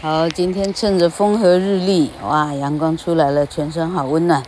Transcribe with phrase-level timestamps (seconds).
[0.00, 4.42] 好，今天趁着风和日丽，哇，阳光出来了，全身好温暖。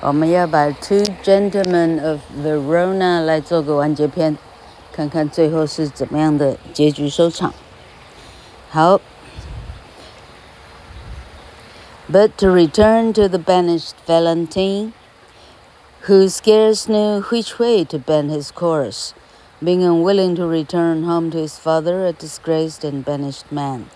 [0.00, 4.36] 我们要把《Two Gentlemen of Verona》来做个完结篇，
[4.92, 7.52] 看看最后是怎么样的结局收场。
[8.70, 9.00] 好，
[12.10, 14.92] But to return to the banished Valentine,
[16.06, 19.12] who scarce knew which way to bend his course,
[19.62, 23.86] being unwilling to return home to his father, a disgraced and banished man.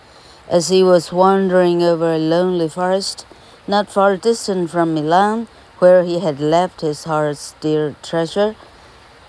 [0.51, 3.25] As he was wandering over a lonely forest,
[3.67, 5.47] not far distant from Milan,
[5.79, 8.55] where he had left his heart's dear treasure,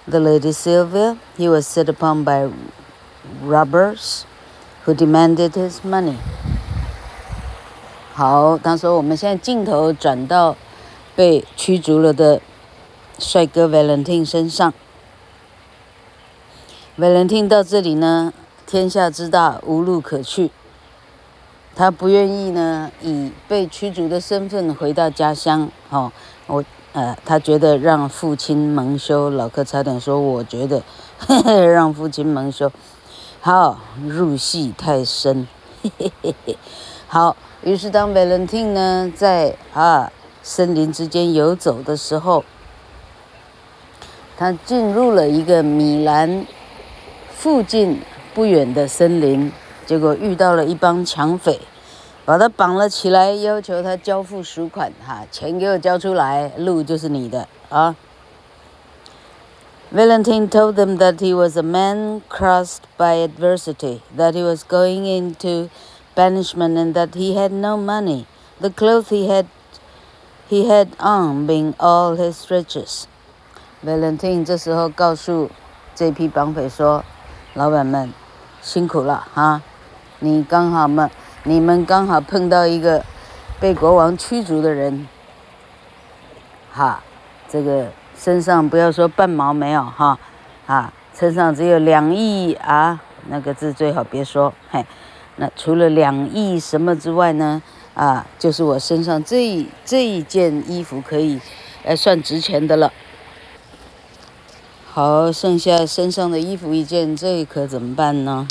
[0.07, 2.49] the Lady Sylvia, he was set upon by
[3.43, 4.25] robbers
[4.85, 6.17] who demanded his money.
[8.15, 10.57] 好，他说我们现在镜头转到
[11.15, 12.41] 被驱逐了的
[13.19, 14.73] 帅哥 Valentine 身上。
[16.97, 18.33] Valentine 到这里呢，
[18.67, 20.51] 天下之大，无路可去。
[21.76, 25.70] 他不愿意呢，以被驱逐的身份回到家乡。
[25.90, 26.12] 哦，
[26.46, 29.32] 我呃，他觉得让父亲蒙羞。
[29.32, 30.84] 老柯差点说，我觉得
[31.18, 32.72] 呵呵 让父亲蒙羞。
[33.42, 35.48] 好，入戏太深。
[35.82, 36.58] 嘿嘿嘿嘿。
[37.08, 40.12] 好，于是当 Valentine 呢在啊
[40.44, 42.44] 森林之间游走的时候，
[44.38, 46.46] 他进入了一个米兰
[47.32, 48.00] 附近
[48.36, 49.52] 不远的森林。
[49.86, 51.60] 结果遇到了一帮抢匪，
[52.26, 54.92] 把他绑了起来，要求他交付赎款。
[55.06, 57.96] 哈，钱给我交出来，路就是你的啊。
[59.94, 65.70] Valentine told them that he was a man crossed by adversity, that he was going into
[66.16, 68.26] banishment, and that he had no money.
[68.60, 69.46] The clothes he had
[70.50, 73.04] he had on being all his riches.
[73.84, 75.50] Valentine 这时候告诉
[75.94, 77.04] 这批绑匪说
[77.54, 78.12] ：“老板们，
[78.62, 79.62] 辛苦了哈。”
[80.24, 81.12] 你刚好嘛，
[81.44, 83.04] 你们刚好碰到一个
[83.60, 85.06] 被国王驱逐的人，
[86.72, 87.04] 哈，
[87.50, 90.18] 这个身上不要说半毛没有哈，
[90.66, 94.86] 啊，身上只有两亿啊，那个字最好别说，嘿，
[95.36, 97.62] 那除了两亿什么之外呢，
[97.94, 101.38] 啊，就是我身上这这一件衣服可以，
[101.84, 102.94] 呃，算值钱的了。
[104.90, 108.48] 好，剩下身上的衣服一件，这可怎么办呢？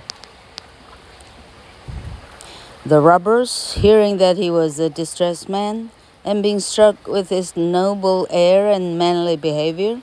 [2.85, 5.91] ？The robbers, hearing that he was a distressed man,
[6.23, 10.01] and being struck with his noble air and manly behavior,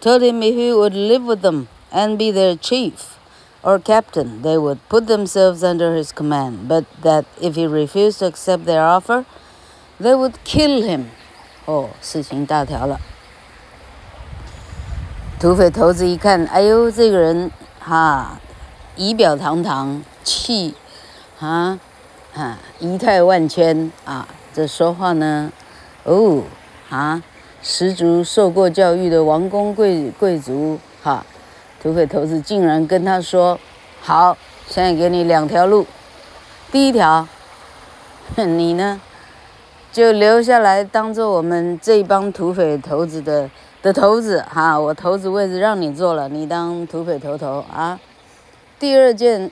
[0.00, 3.18] told him if he would live with them and be their chief
[3.62, 8.26] or captain, they would put themselves under his command, but that if he refused to
[8.26, 9.24] accept their offer,
[9.98, 11.10] they would kill him.
[11.66, 13.00] 哦，事情大条了。
[15.40, 18.38] 土匪头子一看，哎呦，这个人哈，
[18.96, 20.74] 仪表堂堂，气，
[21.40, 21.80] 啊。
[22.35, 24.27] 啊，仪态万千啊！
[24.53, 25.51] 这说话呢，
[26.03, 26.43] 哦，
[26.89, 27.21] 啊，
[27.61, 31.25] 十足受过教育的王公贵贵族哈、
[31.81, 33.59] 土匪头子竟然跟他说
[34.01, 35.85] ：“好，现在给你两条路，
[36.71, 37.27] 第一条，
[38.37, 39.01] 你呢，
[39.91, 43.49] 就留下来当做我们这帮土匪头子的
[43.81, 47.99] 的头子哈、我头子位置让你坐了，你当土匪头头啊。
[48.79, 49.51] 第二件。”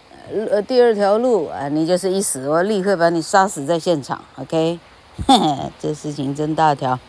[0.52, 4.22] 呃，第二条路啊，你就是一死，我立刻把你杀死在现场。
[4.36, 4.80] OK，
[5.26, 7.00] 嘿嘿，这事情真大条。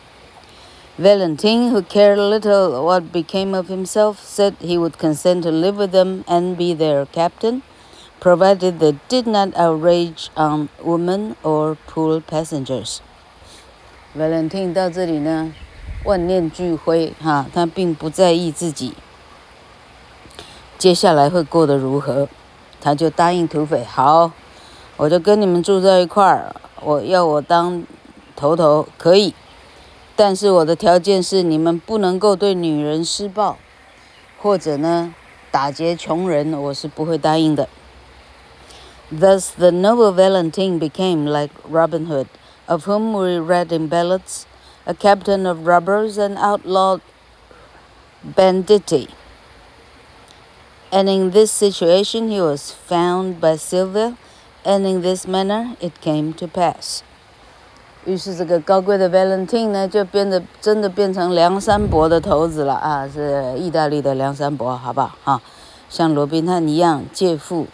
[0.97, 5.91] Valentine, who cared little what became of himself, said he would consent to live with
[5.91, 7.61] them and be their captain,
[8.21, 12.99] provided they did not outrage on women or poor passengers.
[14.15, 15.53] Valentine 到这里呢，
[16.05, 18.93] 万念俱灰哈，他并不在意自己
[20.77, 22.27] 接下来会过得如何。
[22.81, 24.31] 他就答应土匪，好，
[24.97, 26.55] 我就跟你们住在一块儿。
[26.81, 27.83] 我要我当
[28.35, 29.33] 头头可以，
[30.15, 33.57] 但是我的条件是你们不能够对女人施暴，
[34.41, 35.13] 或者呢
[35.51, 37.67] 打劫穷人，我是不会答应的。
[39.11, 42.27] Thus the noble Valentine became like Robin Hood,
[42.67, 44.43] of whom we read in ballads,
[44.85, 47.01] a captain of robbers and outlawed
[48.23, 49.09] banditti.
[50.91, 54.15] And in this situation he was found by Sylvia,
[54.63, 57.03] and in this manner it came to pass.
[58.05, 65.11] 于是这个高贵的 Valentine 呢，就变得真的变成梁山伯的头子了啊，是意大利的梁山伯，好不好？
[65.25, 65.41] 啊，
[65.89, 67.67] 像罗宾汉一样劫富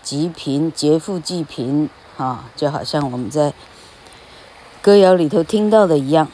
[0.00, 3.52] 济贫，劫富济贫，啊，就好像我们在
[4.80, 6.28] 歌谣里头听到的一样。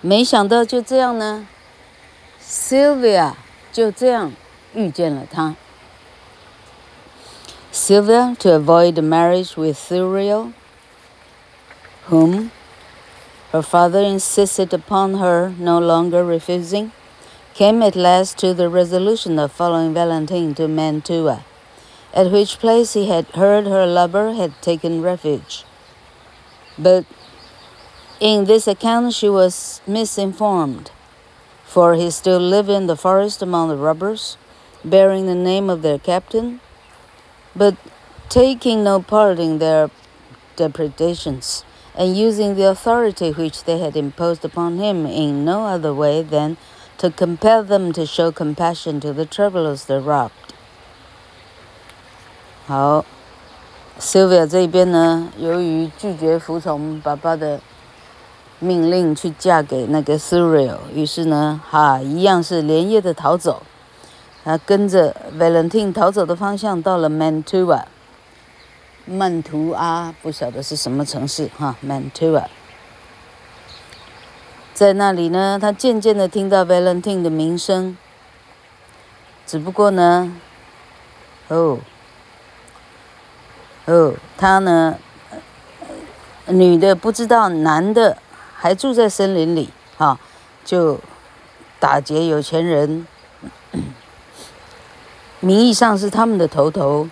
[0.00, 1.46] 没想到就这样呢
[2.42, 3.32] ，Sylvia。
[3.75, 4.33] 就这样
[4.73, 5.55] 遇见了他。
[7.71, 10.51] Sylvia, to avoid the marriage with Thuriel,
[12.09, 12.51] whom
[13.53, 16.91] her father insisted upon her no longer refusing,
[17.53, 21.45] came at last to the resolution of following Valentine to Mantua,
[22.13, 25.63] at which place he had heard her lover had taken refuge.
[26.77, 27.05] But
[28.19, 30.91] in this account she was misinformed,
[31.75, 34.37] for he still lived in the forest among the robbers,
[34.83, 36.59] bearing the name of their captain,
[37.55, 37.75] but
[38.29, 39.89] taking no part in their
[40.55, 41.63] depredations
[41.95, 46.57] and using the authority which they had imposed upon him in no other way than
[46.97, 50.53] to compel them to show compassion to the travelers they robbed.
[52.67, 53.03] 好，
[53.99, 57.59] Sylvia 这边呢，由于拒绝服从爸爸的
[58.58, 63.62] 命令去嫁给那个 Thuriel，于是呢，哈，一样是连夜的逃走。
[64.44, 67.84] 他跟着 Valentine 逃走的方向到了 Mantua。
[69.04, 72.46] 曼图阿不晓得是什么城市哈，Mantua。
[74.72, 77.96] 在那里呢，他渐渐的听到 Valentine 的名声。
[79.46, 80.32] 只不过呢，
[81.48, 81.78] 哦，
[83.84, 84.98] 哦，他呢，
[86.46, 88.18] 女的不知道，男的
[88.58, 90.18] 还住在森林里，哈，
[90.64, 90.98] 就
[91.78, 93.06] 打劫有钱人，
[95.40, 97.08] 名义上是他们的头头。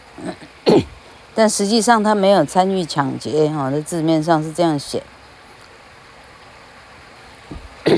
[1.36, 5.02] 但实际上他没有参与抢劫，哈，那字面上是这样写。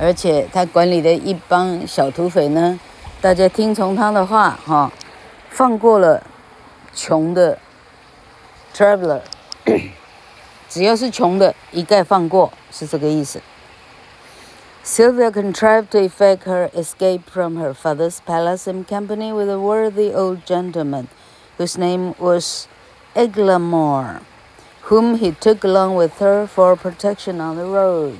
[0.00, 2.80] 而且他管理的一帮小土匪呢，
[3.20, 4.90] 大家听从他的话，哈，
[5.50, 6.22] 放过了
[6.94, 7.58] 穷的
[8.74, 9.20] traveler，
[10.71, 13.41] 只要是穷的，一概放过，是这个意思。
[14.83, 20.45] Sylvia contrived to effect her escape from her father's palace in company with a worthy old
[20.45, 21.07] gentleman.
[21.57, 22.67] whose name was
[23.15, 24.21] Eglamour,
[24.83, 28.17] whom he took along with her for protection on the road.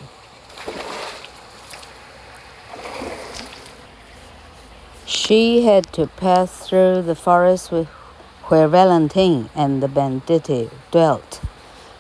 [5.06, 7.88] She had to pass through the forest with,
[8.46, 11.41] where Valentine and the banditti dwelt,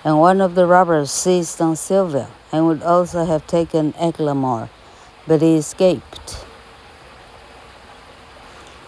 [0.03, 4.69] and one of the robbers seized on Sylvia and would also have taken Eglamour,
[5.27, 6.37] but he escaped.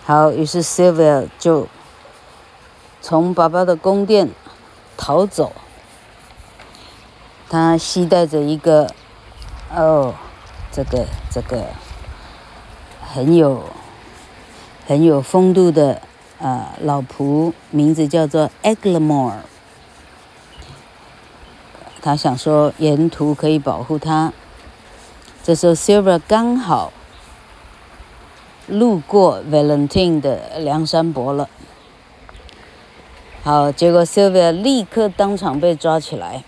[0.05, 1.67] 好，于是 Sylvia 就
[3.01, 4.29] 从爸爸的宫殿
[4.97, 5.51] 逃走，
[7.49, 8.89] 他携带着一个，
[9.75, 10.15] 哦，
[10.71, 11.65] 这个这个
[13.01, 13.63] 很有
[14.87, 16.01] 很有风度的
[16.41, 19.33] 啊老仆，名字叫做 Eglamour。
[22.03, 24.33] 他想说沿途可以保护他。
[25.43, 26.93] 这时候 Sylvia 刚好
[28.67, 31.49] 路过 Valentine 的梁山伯了。
[33.41, 36.43] 好，结果 Sylvia 立刻当场被抓起来，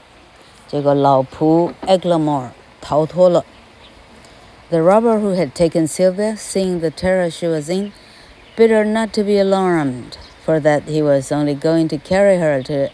[0.67, 2.49] 结果老仆 Eglamour
[2.81, 3.45] 逃脱了。
[4.69, 7.91] The robber who had taken Sylvia, seeing the terror she was in,
[8.55, 12.61] bid her not to be alarmed, for that he was only going to carry her
[12.63, 12.89] to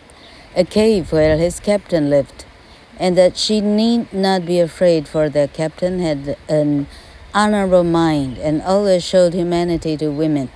[0.56, 2.46] a cave where his captain lived,
[3.00, 6.88] and that she need not be afraid, for their captain had an
[7.34, 10.50] honorable mind and always showed humanity to women.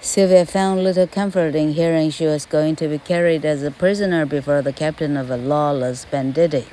[0.00, 4.26] Sylvia found little comfort in hearing she was going to be carried as a prisoner
[4.26, 6.66] before the captain of a lawless banditti.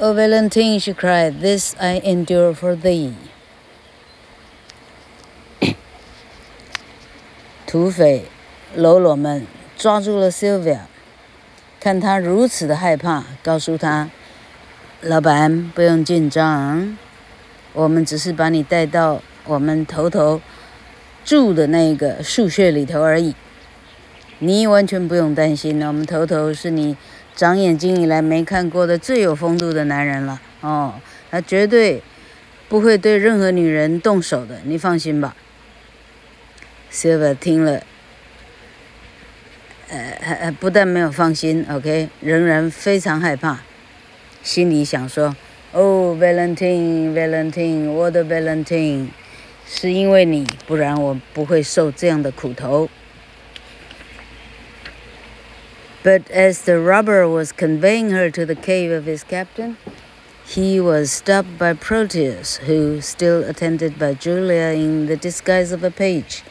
[0.00, 3.14] Oh, Valentine, she cried, this I endure for thee.
[7.66, 8.26] 土匪
[8.76, 9.46] 喽啰们
[9.76, 10.82] 抓住了 Sylvia，
[11.79, 14.09] 看他如此的害怕，告诉他
[15.01, 16.97] ：“老板不用紧张，
[17.73, 20.41] 我们只是把你带到我们头头。”
[21.25, 23.35] 住的那个树穴里头而已，
[24.39, 25.79] 你完全不用担心。
[25.85, 26.97] 我们头头是你
[27.35, 30.95] 长眼睛以来没看过的最有风度的男人了哦，
[31.29, 32.01] 他绝对
[32.67, 35.35] 不会对任何女人动手的，你放心吧。
[36.91, 37.83] Sylvia 听了，
[39.88, 43.60] 呃，不但没有放心，OK，仍然非常害怕，
[44.42, 49.08] 心里想说：“哦，Valentine，Valentine，我的 Valentine。”
[49.66, 52.90] 是因为你，不然我不会受这样的苦头。
[56.02, 59.76] But as the robber was conveying her to the cave of his captain,
[60.46, 65.90] he was stopped by Proteus, who, still attended by Julia in the disguise of a
[65.90, 66.42] page,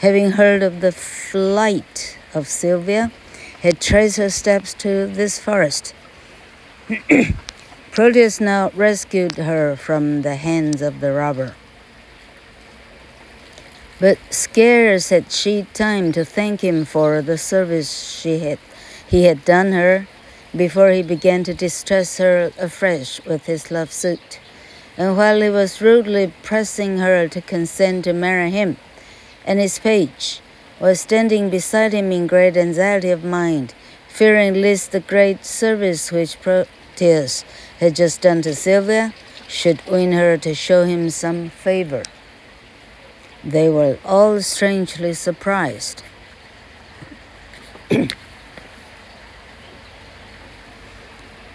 [0.00, 3.11] having heard of the flight of Sylvia,
[3.61, 5.93] had traced her steps to this forest.
[7.91, 11.55] Proteus now rescued her from the hands of the robber.
[13.99, 18.59] But scarce had she time to thank him for the service she had,
[19.07, 20.07] he had done her
[20.55, 24.39] before he began to distress her afresh with his love suit.
[24.97, 28.77] And while he was rudely pressing her to consent to marry him,
[29.45, 30.41] and his page
[30.79, 33.73] was standing beside him in great anxiety of mind,
[34.07, 37.45] fearing lest the great service which Proteus
[37.79, 39.13] had just done to Sylvia
[39.47, 42.03] should win her to show him some favor.
[43.43, 46.03] They were all strangely surprised.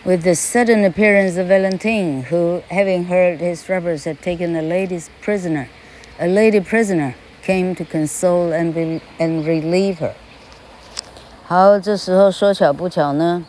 [0.05, 5.11] With the sudden appearance of Valentine, who, having heard his robbers had taken a lady's
[5.21, 5.69] prisoner,
[6.19, 10.13] a lady prisoner, came to console and, be, and relieve her.
[11.47, 13.45] 好，这时候说巧不巧呢。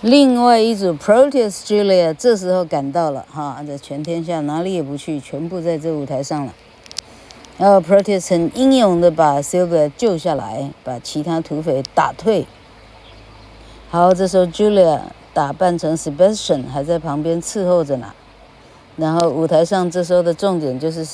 [0.00, 6.52] 另外一组 Proteus Julia 这时候赶到了，哈，在全天下哪里也不去，全部在这舞台上了。
[7.56, 12.46] 然后 Proteus 很英勇的把 Sylvia 救下来，把其他土匪打退。
[13.90, 18.12] 好，这时候 Julia 打扮成 Sebastian 还在旁边伺候着呢。
[18.96, 21.06] 然后舞台上这时候的重点就是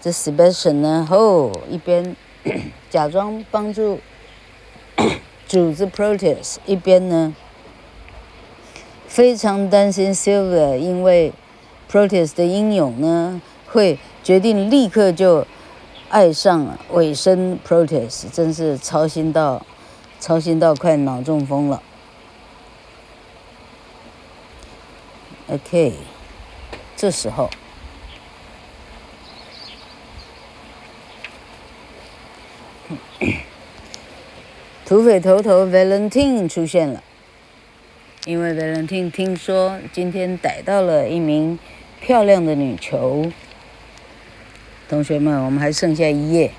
[0.00, 2.16] 这 Sebastian 呢，哦，一边
[2.90, 4.00] 假装帮助
[5.46, 7.34] 主子 Proteus，一边呢。
[9.06, 11.34] 非常担心 Sylvia，因为
[11.90, 15.46] Proteus 的英勇呢，会决定立刻就
[16.08, 19.66] 爱上尾声 Proteus，真是操心到
[20.18, 21.82] 操心到快脑中风了。
[25.48, 25.92] OK，
[27.02, 27.50] 这时候，
[34.86, 37.02] 土匪头头 Valentine 出现了。
[38.24, 41.58] 因为 Valentine 听说今天逮到了一名
[42.00, 43.32] 漂亮的女囚，
[44.88, 46.52] 同学们，我们还剩下一页，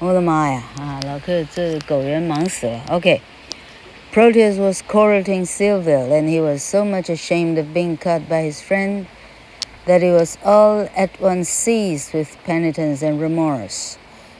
[0.00, 0.64] 我的妈呀！
[0.80, 2.80] 啊，老克这狗人忙死了。
[2.88, 4.58] OK，Proteus、okay.
[4.58, 9.04] was courting Sylvia, and he was so much ashamed of being cut by his friend
[9.88, 13.96] that he was all at once seized with penitence and remorse,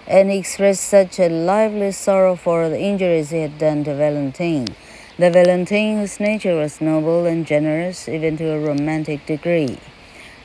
[0.07, 4.69] and he expressed such a lively sorrow for the injuries he had done to Valentine.
[5.17, 9.79] The Valentine, whose nature was noble and generous even to a romantic degree,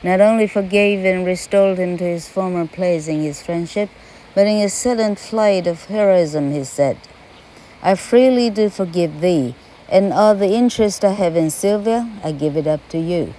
[0.02, 3.90] not only forgave and restored him to his former place in his friendship,
[4.34, 6.96] but in a sudden flight of heroism he said,
[7.82, 9.54] I freely do forgive thee,
[9.86, 13.34] and all the interest I have in Sylvia, I give it up to you.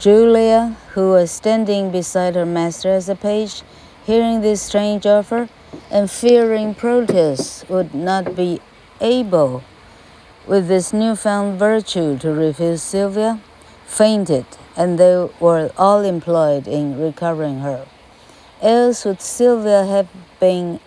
[0.00, 3.60] Julia, who was standing beside her master as a page,
[4.06, 5.50] hearing this strange offer,
[5.90, 8.62] and fearing Proteus would not be
[9.02, 9.62] able,
[10.46, 13.42] with this newfound virtue, to refuse Sylvia,
[13.84, 17.86] fainted, and they were all employed in recovering her.
[18.62, 20.08] Else would Sylvia have
[20.40, 20.80] been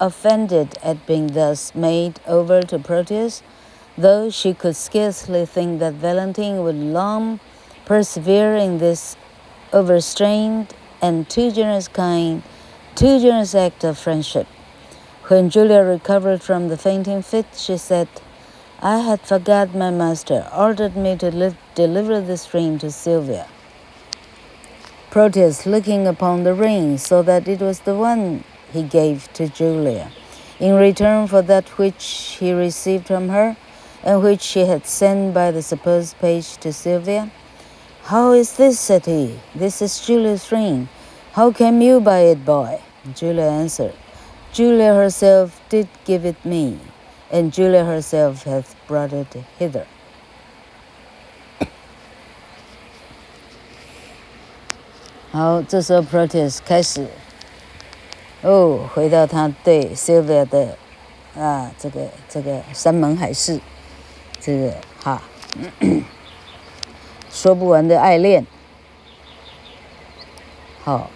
[0.00, 3.42] offended at being thus made over to Proteus,
[3.98, 7.40] though she could scarcely think that Valentine would long
[7.90, 9.16] persevere in this
[9.72, 12.40] overstrained and too generous kind,
[12.94, 14.46] too generous act of friendship.
[15.26, 18.06] When Julia recovered from the fainting fit, she said,
[18.80, 23.48] I had forgot my master ordered me to li- deliver this ring to Sylvia.
[25.10, 30.12] Proteus, looking upon the ring, saw that it was the one he gave to Julia
[30.60, 33.56] in return for that which he received from her
[34.04, 37.32] and which she had sent by the supposed page to Sylvia.
[38.09, 38.79] How is this?
[38.79, 39.39] said he.
[39.55, 40.87] This is Julia's ring.
[41.33, 42.79] How came you by it, boy?
[43.13, 43.93] Julia answered,
[44.53, 46.79] Julia herself did give it me,
[47.31, 49.27] and Julia herself hath brought it
[49.59, 49.85] hither.
[55.31, 57.07] 好，这时候 Proteus 开始，
[58.41, 60.77] 哦，回到他对 Sylvia 的
[61.37, 63.59] 啊，这个这个山盟海誓，
[64.39, 65.21] 这个哈，
[67.30, 68.44] 说不完的爱恋。
[70.84, 71.08] 好，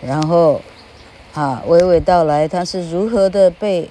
[0.00, 0.60] 然后。
[1.32, 3.88] 啊，娓娓道来，他是如何的被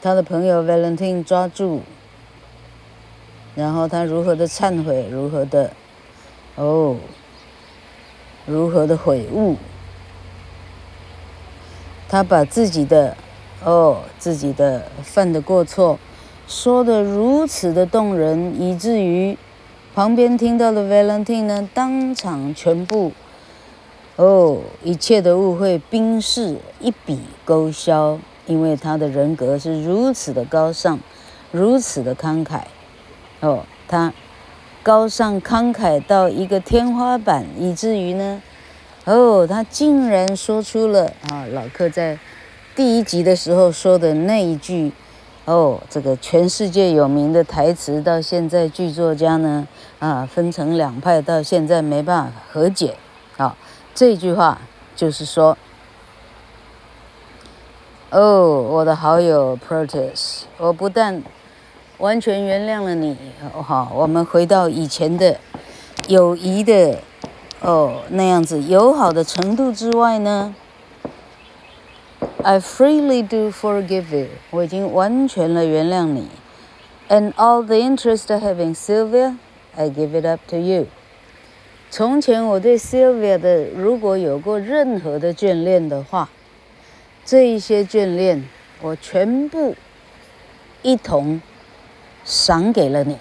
[0.00, 1.82] 他的朋友 Valentine 抓住，
[3.54, 5.70] 然后他如何的忏悔，如何的
[6.54, 6.96] 哦，
[8.46, 9.58] 如何的悔悟，
[12.08, 13.14] 他把自己的
[13.62, 15.98] 哦，自己的犯的过错
[16.46, 19.36] 说的如此的动人，以至于
[19.98, 23.10] 旁边听到的 Valentine 呢，当场全部。
[24.14, 31.00] 哦一切的误会冰释一笔勾销，因为他的人格是如此的高尚，
[31.50, 32.60] 如此的慷慨。
[33.40, 34.14] 哦、他
[34.84, 38.40] 高尚慷慨到一个天花板，以至于呢，
[39.04, 42.16] 哦，他竟然说出了啊，老克在
[42.76, 44.92] 第一集的时候说的那一句，
[45.48, 49.66] 哦，这个全世界有名的台词，到现在剧作家呢
[49.98, 52.94] 啊分成两派，到现在没办法和解。
[53.38, 53.56] 啊，
[53.94, 54.60] 这句话
[54.94, 55.56] 就是说。
[58.10, 61.22] 哦我的好友 Proteus，我不但
[61.96, 63.16] 完全原谅了你，
[63.62, 65.38] 好，我们回到以前的
[66.08, 66.98] 友谊的
[67.60, 70.54] 哦那样子友好的程度之外呢
[72.42, 76.28] ，I freely do forgive you，我已经完全了原谅你
[77.08, 80.86] ，and all the interest having Sylvia，I give it up to you。
[81.90, 86.28] 从前我对 Sylvia 的如果有过任何的眷恋的话。
[87.30, 88.42] 这一些眷恋，
[88.80, 89.74] 我全部
[90.80, 91.42] 一同
[92.24, 93.18] 赏给了你。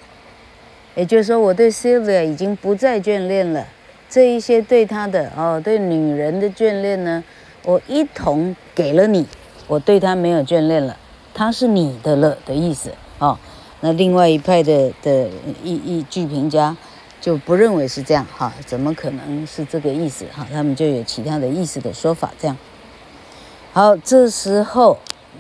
[0.95, 3.67] 也就是说，我对 Sylvia 已经不再眷恋了。
[4.09, 7.21] 这一些对她的哦，对女人的眷恋呢，
[7.67, 9.27] 我一同给了你。
[9.67, 10.95] 我对她没有眷恋了，
[11.33, 13.37] 她是你的了的意思哦。
[13.81, 15.27] 那另外一派的的
[15.61, 16.77] 一一剧评家
[17.19, 20.47] 就不认为是这样哈，怎么可能是这个意思哈？
[20.49, 22.57] 他们就有其他的意思的说法这样。
[23.73, 24.97] 好，这时候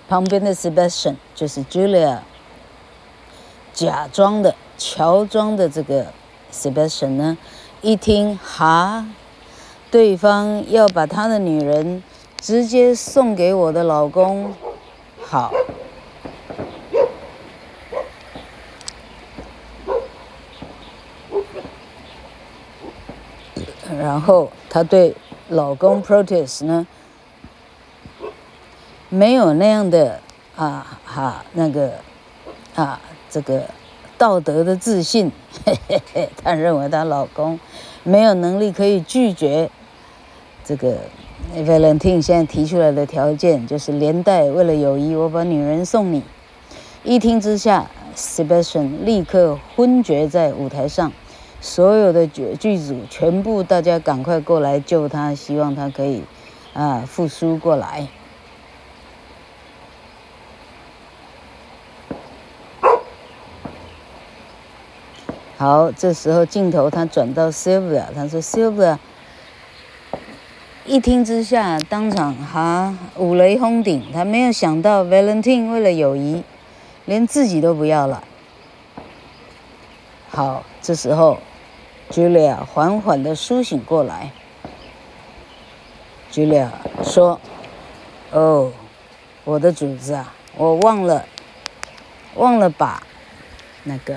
[0.09, 2.19] 旁边的 Sebastian 就是 Julia
[3.73, 6.07] 假装的、乔装的这个
[6.51, 7.37] Sebastian 呢，
[7.81, 9.07] 一听哈，
[9.89, 12.03] 对方要把他的女人
[12.41, 14.53] 直接送给我的老公，
[15.19, 15.53] 好，
[23.99, 25.15] 然后他对
[25.49, 26.87] 老公 Proteus 呢。
[29.09, 30.19] 没有那样的
[30.57, 31.93] 啊哈那个
[32.75, 33.63] 啊这个
[34.17, 35.31] 道德的自信，
[35.65, 37.57] 嘿嘿嘿，她认为她老公
[38.03, 39.69] 没有能力可以拒绝
[40.65, 40.97] 这个
[41.55, 46.21] Valentine 现在提出来的条件，就是连带为了友谊，我把女人送你。
[47.03, 51.11] 一听之下，Sebastian 立刻昏厥在舞台上，
[51.61, 56.23] 所有的剧剧组全部大家赶快过来救他，希望他可以
[56.73, 58.07] 啊复苏过来。
[65.57, 68.99] 好，这时候镜头他转到 Sylvia，他说：“Sylvia，
[70.89, 74.01] 一听之下，当场哈五雷轰顶。
[74.13, 76.41] 他没有想到 Valentine 为了友谊，
[77.03, 78.23] 连自己都不要了。”
[80.31, 81.39] 好，这时候
[82.09, 84.31] Julia 缓缓地苏醒过来。
[86.31, 86.69] Julia
[87.03, 87.41] 说
[88.31, 88.71] ：“哦，
[89.43, 91.25] 我的主子啊，我忘了，
[92.35, 93.03] 忘了把
[93.83, 94.15] 那个。”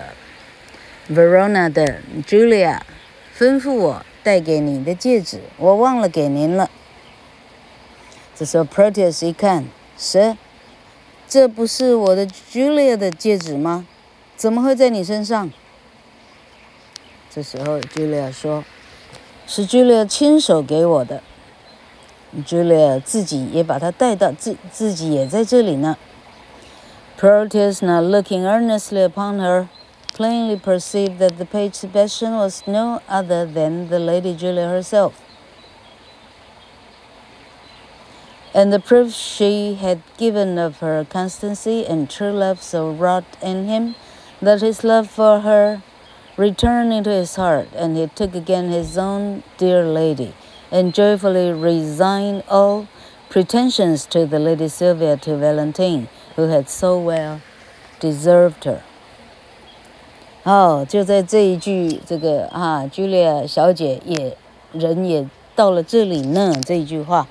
[1.11, 2.79] Verona 的 Julia
[3.37, 6.71] 吩咐我带给你的戒指，我忘了给您了。
[8.35, 9.67] 这时候 Proteus 一看，
[9.99, 10.37] 是，
[11.29, 13.87] 这不是我的 Julia 的戒指吗？
[14.37, 15.51] 怎么会在你身上？
[17.31, 18.65] 这时候 Julia 说，
[19.47, 21.23] 是 Julia 亲手给我的。
[22.47, 25.97] Julia 自己也把它带到自自己也在这里呢。
[27.19, 29.67] Proteus now looking earnestly upon her.
[30.21, 35.23] Plainly perceived that the page Sebastian was no other than the Lady Julia herself.
[38.53, 43.65] And the proof she had given of her constancy and true love so wrought in
[43.65, 43.95] him
[44.43, 45.83] that his love for her
[46.37, 50.35] returned into his heart, and he took again his own dear lady,
[50.71, 52.89] and joyfully resigned all
[53.31, 57.41] pretensions to the Lady Sylvia to Valentine, who had so well
[58.01, 58.83] deserved her.
[60.43, 64.35] 哦，就在这一句，这个啊，Julia 小姐也
[64.73, 66.55] 人也到了这里呢。
[66.67, 67.29] 这一句话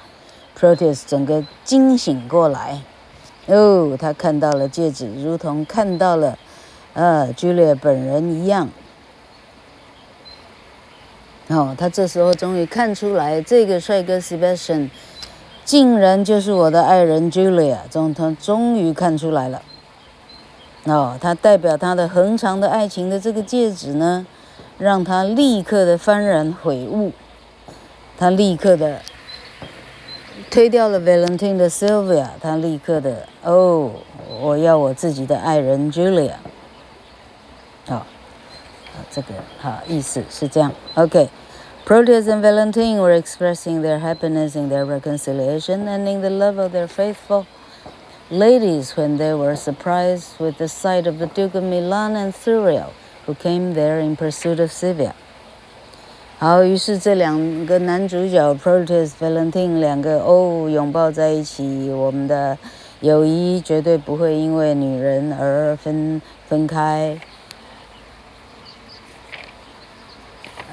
[0.57, 2.83] ，Proteus 整个惊醒过来。
[3.47, 6.37] 哦，他看到了戒指，如同看到了
[6.93, 8.69] 呃 Julia 本人一样。
[11.47, 14.91] 哦，他这时候终于看出来，这个帅哥 Sebastian
[15.65, 17.77] 竟然就是我的爱人 Julia。
[17.89, 19.63] 终他终于看出来了。
[20.89, 24.25] 哦，他代表他的恒长的爱情的这个戒指呢，
[24.77, 27.11] 让他立刻的幡然悔悟，
[28.17, 29.01] 他立刻的
[30.49, 33.91] 推掉了 Valentine 的 Sylvia，他立刻的哦，
[34.41, 36.33] 我要我自己的爱人 Julia。
[37.87, 38.05] 好，
[39.11, 40.71] 这个好意思是这样。
[40.95, 42.31] OK，Proteus、okay.
[42.31, 46.87] and Valentine were expressing their happiness in their reconciliation and in the love of their
[46.87, 47.45] faithful
[48.31, 52.91] ladies when they were surprised with the sight of the Duke of Milan and Thurio,
[53.25, 55.13] who came there in pursuit of Sylvia.
[56.37, 62.57] 好，于是这两个男主角 Proteus、Valentine 两个哦拥抱在一起，我们的
[63.01, 67.19] 友谊绝对不会因为女人而分分开。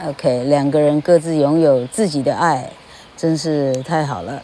[0.05, 2.71] OK，两个人各自拥有自己的爱，
[3.17, 4.43] 真是太好了。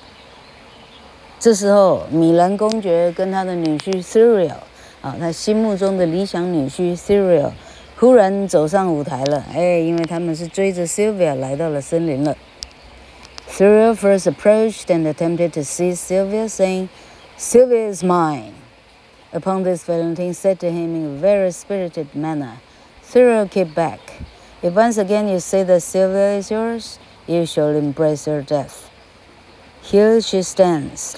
[1.41, 4.53] 这时候，米兰公爵跟他的女婿 Cyril
[5.01, 7.51] 啊，他心目中的理想女婿 Cyril
[7.99, 9.43] 忽然走上舞台了。
[9.53, 12.35] 哎，因为他们是追着 Sylvia 来到了森林了。
[13.49, 16.89] Cyril first approached and attempted to seize Sylvia, saying,
[17.37, 18.53] "Sylvia is mine."
[19.31, 22.57] Upon this, Valentine said to him in a very spirited manner,
[23.03, 23.99] "Cyril, keep back."
[24.61, 28.89] If once again you say that Sylvia is yours, you shall embrace her death.
[29.81, 31.17] Here she stands.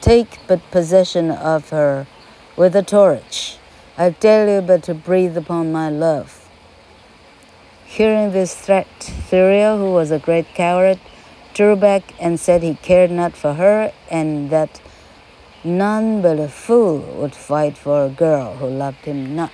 [0.00, 2.06] Take but possession of her
[2.56, 3.58] with a torch.
[3.98, 6.48] I tell you but to breathe upon my love.
[7.84, 10.98] Hearing this threat, Thurio, who was a great coward,
[11.52, 14.80] drew back and said he cared not for her and that
[15.64, 19.50] none but a fool would fight for a girl who loved him not.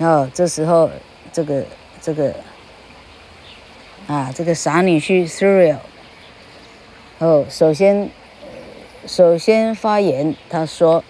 [0.00, 0.90] 哦，这时候，
[1.32, 1.64] 这个
[2.00, 2.34] 这个
[4.09, 5.77] 啊，这个傻女婿 Cyril，
[7.19, 8.09] 哦，首先
[9.05, 11.03] 首先发言，他说：“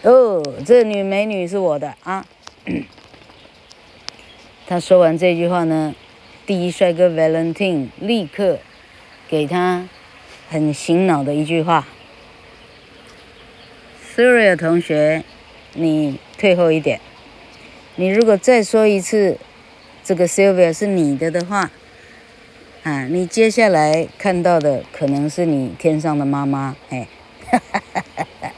[0.00, 2.24] 哦，这女美女是我的啊。
[4.66, 5.94] ”他说完这句话呢，
[6.46, 8.60] 第一帅哥 Valentine 立刻
[9.28, 9.86] 给他
[10.48, 11.86] 很醒脑的一句话
[14.16, 15.22] ：“Cyril 同学，
[15.74, 16.98] 你退后一点。”
[17.96, 19.36] 你如果再说一次，
[20.07, 21.71] 这个 Sylvia 是你的的话，
[22.83, 27.07] 啊，你接下来看到的可能是你天上的妈妈，哎，
[27.49, 28.51] 哈哈哈哈哈，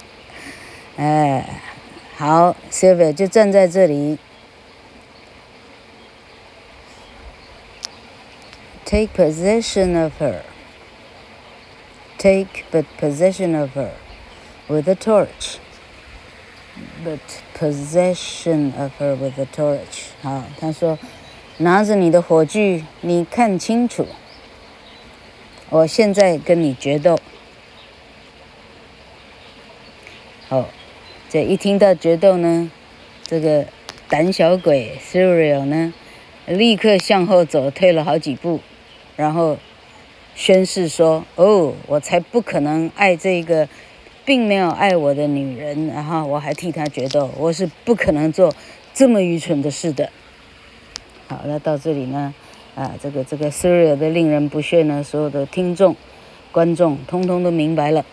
[0.97, 1.61] 哎，
[2.15, 4.17] 好，Sylvia 就站在这里，
[8.85, 13.91] take possession of her，take but possession of her
[14.67, 17.21] with a torch。But
[17.57, 20.07] possession of her with a torch。
[20.21, 20.99] 好，他说，
[21.62, 24.06] 拿着你的火炬，你看清楚。
[25.68, 27.18] 我现在跟你决斗。
[30.48, 30.64] 哦，
[31.28, 32.70] 这一听到决斗呢，
[33.26, 33.66] 这个
[34.08, 35.92] 胆小鬼 Cyril 呢，
[36.46, 38.60] 立刻向后走，退了好几步，
[39.16, 39.58] 然后
[40.34, 43.68] 宣誓说：“哦，我才不可能爱这个。”
[44.22, 48.54] 并没有爱我的女人，然后我还替她决斗，我是不可能做
[48.94, 50.08] 这么愚蠢的事的。
[51.29, 52.33] 好，那到这里呢，
[52.75, 55.95] 啊，这个这个 Cyril 的令人不屑呢，所有的听众、
[56.51, 58.05] 观众通通都明白了。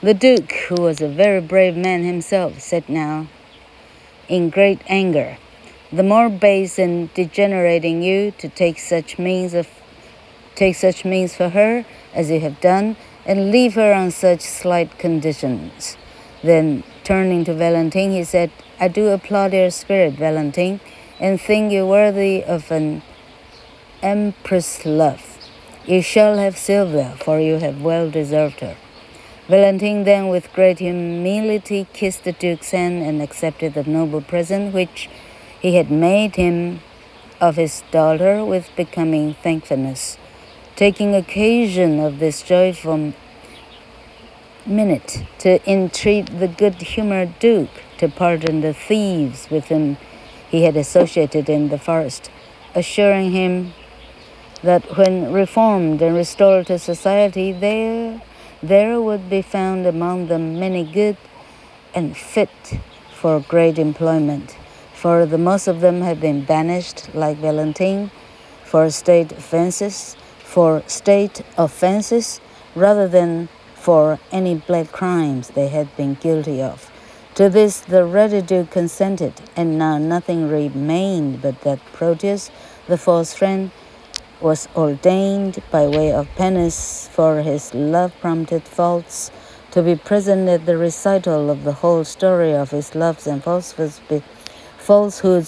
[0.00, 3.26] The Duke, who was a very brave man himself, said now,
[4.28, 5.36] in great anger,
[5.92, 9.66] "The more base and degenerating you to take such means of,
[10.54, 12.96] take such means for her as you have done."
[13.26, 15.96] and leave her on such slight conditions.
[16.42, 20.78] Then, turning to Valentine, he said, I do applaud your spirit, Valentine,
[21.19, 23.01] and think you worthy of an
[24.01, 25.37] empress' love.
[25.85, 28.77] You shall have Sylvia, for you have well deserved her.
[29.47, 35.09] Valentine then, with great humility, kissed the Duke's hand and accepted the noble present which
[35.59, 36.81] he had made him
[37.41, 40.17] of his daughter with becoming thankfulness
[40.79, 43.13] taking occasion of this joyful
[44.65, 49.97] minute to entreat the good-humored Duke to pardon the thieves with whom
[50.49, 52.29] he had associated in the forest,
[52.75, 53.73] assuring him
[54.63, 58.21] that when reformed and restored to society, there,
[58.61, 61.17] there would be found among them many good
[61.93, 62.79] and fit
[63.13, 64.57] for great employment,
[64.93, 68.11] for the most of them had been banished, like Valentine,
[68.63, 72.41] for state offenses, for state offenses
[72.75, 76.88] rather than for any black crimes they had been guilty of.
[77.39, 82.51] To this the ready Duke consented, and now nothing remained but that Proteus,
[82.85, 83.71] the false friend,
[84.41, 89.31] was ordained by way of penance for his love-prompted faults
[89.71, 94.01] to be present at the recital of the whole story of his loves and falsehoods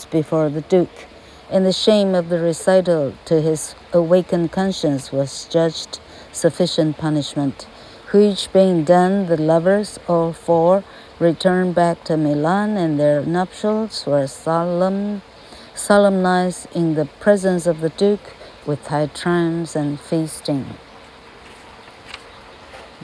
[0.06, 1.08] before the Duke.
[1.50, 6.00] And the shame of the recital to his awakened conscience was judged
[6.32, 7.68] sufficient punishment,
[8.12, 10.86] which being done, the lovers, all four,
[11.22, 15.22] returned back to Milan, and their nuptials were solemn,
[15.76, 18.34] solemnized in the presence of the Duke
[18.66, 20.64] with high trims and feasting.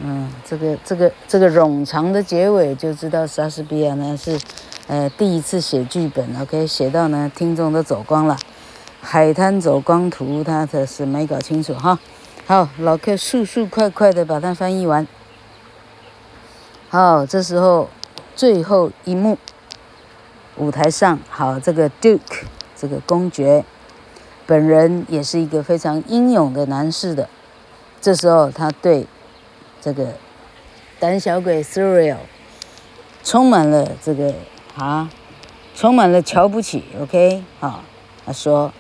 [0.03, 4.39] 嗯，这个这个这个冗长的结尾就知道莎士比亚呢是
[4.87, 8.37] 呃，第一次写剧本，OK，写到呢，听众都走光了，
[9.01, 11.99] 海滩走光图，他可是没搞清楚哈。
[12.45, 15.07] 好，老客速速快快的把它翻译完。
[16.89, 17.89] 好，这时候
[18.37, 19.37] 最后一幕，
[20.55, 22.43] 舞台上，好，这个 Duke，
[22.75, 23.65] 这个公爵，
[24.45, 27.27] 本人也是一个非常英勇的男士的。
[27.99, 29.05] 这时候他对
[29.81, 30.13] 这个
[30.99, 32.17] 胆小鬼 Thuriel
[33.23, 34.33] 充满了这个。
[34.77, 35.09] 啊，
[35.73, 37.83] 充满了瞧不起，OK，啊，
[38.23, 38.71] 他说：“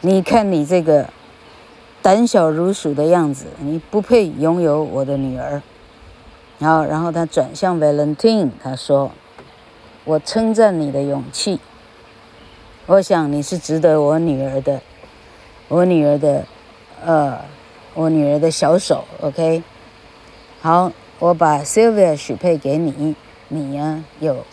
[0.00, 1.10] 你看你这个
[2.00, 5.60] 胆小如鼠的样子，你不配拥有我的女儿。”
[6.62, 9.10] 然后，然后他转向 Valentine，他说
[10.06, 11.58] ：“我称赞你的勇气，
[12.86, 14.80] 我想你是值得我女儿的，
[15.66, 16.46] 我女儿的，
[17.04, 17.40] 呃，
[17.94, 19.64] 我女儿的小手，OK。
[20.60, 23.16] 好，我把 Sylvia 许配给你，
[23.48, 24.44] 你呀、有。”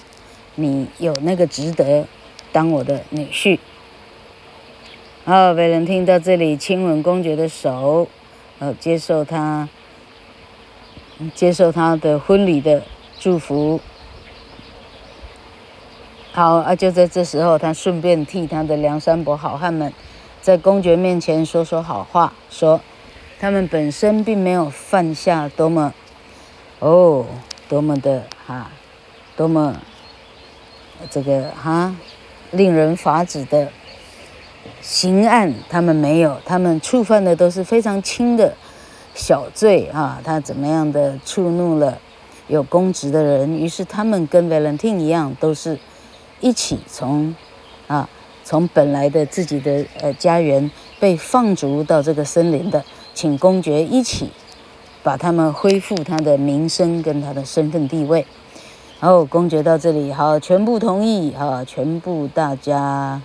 [0.56, 2.06] 你有那个值得
[2.52, 3.58] 当我的女婿。
[5.24, 8.10] 好，维伦汀到这里亲吻公爵的手，
[8.58, 9.70] 呃，接受他
[11.34, 12.84] 接受他的婚礼的
[13.20, 13.80] 祝福。
[16.32, 19.92] 好啊，就在这时候，他顺便替他的梁山伯好汉们
[20.42, 22.80] 在公爵面前说说好话，说
[23.40, 25.94] 他们本身并没有犯下多么
[26.80, 27.26] 哦
[27.68, 28.70] 多么的哈
[29.36, 29.76] 多么。
[31.10, 31.96] 这个哈，
[32.52, 33.70] 令人发指的
[34.82, 38.54] 刑案，他们没有，他们触犯的都是非常轻的
[39.20, 40.22] 小罪啊。
[40.24, 42.00] 他怎么样的触怒了
[42.48, 45.78] 有公职的人，于是他们跟 Valentine 一样，都是
[46.40, 47.36] 一起从
[47.88, 48.10] 啊
[48.44, 54.32] 从本来的自己的呃家园被放逐到这个森林的，请公爵一起
[55.04, 58.26] 把他们恢复他的名声跟他的身份地位。
[59.02, 63.22] 然后，公爵到这里，好，全部同意，哈，全部大家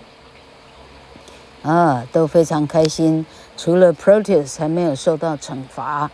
[1.63, 3.25] 啊都非常开心，
[3.57, 6.09] 除了 Proteus 还没有受到惩罚。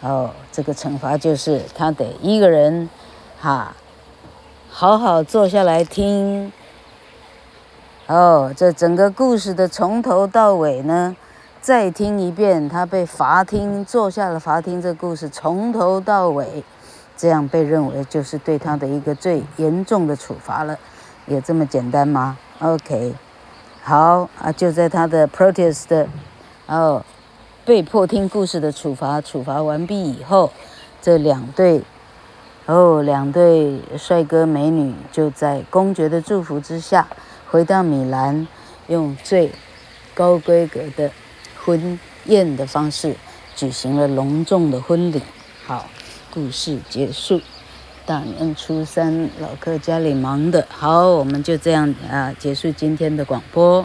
[0.00, 2.88] 哦，这个惩罚就是他得一个人，
[3.40, 3.74] 哈，
[4.70, 6.52] 好好坐下来听。
[8.06, 11.16] 哦，这整个故事的从头到尾呢，
[11.60, 16.62] 再听一遍，他被罚听，坐下了罚听，这故事从头到尾。
[17.16, 20.78] 这样被认为就是对他的一个最严重的处罚了，
[21.26, 23.12] 有这么简单吗？OK，
[23.82, 26.06] 好啊，就在他的 Proteus 的
[26.68, 27.04] 哦
[27.64, 30.52] 被迫听故事的处罚处罚完毕以后，
[31.02, 31.82] 这两对
[32.66, 37.08] 哦两对帅哥美女就在公爵的祝福之下
[37.50, 38.46] 回到米兰，
[38.86, 39.50] 用最
[40.14, 41.10] 高规格的
[41.64, 43.16] 婚宴的方式
[43.56, 45.20] 举行了隆重的婚礼。
[45.66, 45.86] 好。
[46.30, 47.40] 故事结束，
[48.04, 53.84] 大年初三，老客家里忙的好，我们就这样啊结束今天的广播。